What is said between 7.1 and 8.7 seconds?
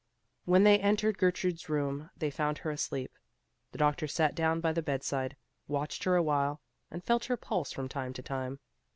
her pulse from time to time.